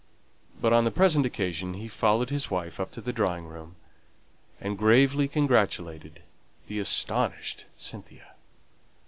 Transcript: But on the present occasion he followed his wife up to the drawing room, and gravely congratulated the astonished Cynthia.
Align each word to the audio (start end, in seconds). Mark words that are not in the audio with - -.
But 0.59 0.73
on 0.73 0.83
the 0.83 0.89
present 0.89 1.27
occasion 1.27 1.75
he 1.75 1.87
followed 1.87 2.31
his 2.31 2.49
wife 2.49 2.79
up 2.79 2.91
to 2.93 3.01
the 3.01 3.13
drawing 3.13 3.45
room, 3.45 3.75
and 4.59 4.75
gravely 4.75 5.27
congratulated 5.27 6.23
the 6.65 6.79
astonished 6.79 7.67
Cynthia. 7.77 8.33